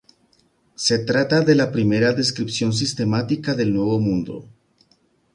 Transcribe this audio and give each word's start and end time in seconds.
Se 0.73 0.97
trata 0.97 1.41
de 1.41 1.53
la 1.53 1.71
primera 1.71 2.11
descripción 2.13 2.73
sistemática 2.73 3.53
del 3.53 3.71
Nuevo 3.71 3.99
Mundo. 3.99 4.49